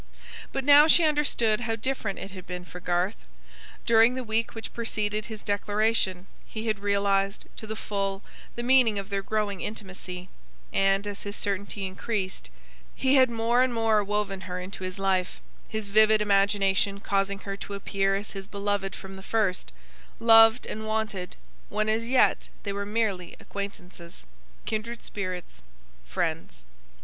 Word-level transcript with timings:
But 0.51 0.63
now 0.65 0.87
she 0.87 1.03
understood 1.03 1.59
how 1.59 1.75
different 1.75 2.17
it 2.17 2.31
had 2.31 2.47
been 2.47 2.65
for 2.65 2.79
Garth. 2.79 3.23
During 3.85 4.15
the 4.15 4.23
week 4.23 4.55
which 4.55 4.73
preceded 4.73 5.25
his 5.25 5.43
declaration, 5.43 6.25
he 6.47 6.65
had 6.65 6.79
realised, 6.79 7.45
to 7.57 7.67
the 7.67 7.75
full, 7.75 8.23
the 8.55 8.63
meaning 8.63 8.97
of 8.97 9.11
their 9.11 9.21
growing 9.21 9.61
intimacy; 9.61 10.27
and, 10.73 11.05
as 11.05 11.21
his 11.21 11.35
certainty 11.35 11.85
increased, 11.85 12.49
he 12.95 13.13
had 13.13 13.29
more 13.29 13.61
and 13.61 13.75
more 13.75 14.03
woven 14.03 14.41
her 14.49 14.59
into 14.59 14.83
his 14.83 14.97
life; 14.97 15.39
his 15.69 15.89
vivid 15.89 16.19
imagination 16.19 16.99
causing 16.99 17.37
her 17.41 17.55
to 17.57 17.75
appear 17.75 18.15
as 18.15 18.31
his 18.31 18.47
beloved 18.47 18.95
from 18.95 19.17
the 19.17 19.21
first; 19.21 19.71
loved 20.19 20.65
and 20.65 20.87
wanted, 20.87 21.35
when 21.69 21.87
as 21.87 22.07
yet 22.07 22.47
they 22.63 22.73
were 22.73 22.87
merely 22.87 23.35
acquaintances; 23.39 24.25
kindred 24.65 25.03
spirits; 25.03 25.61
friends. 26.07 26.65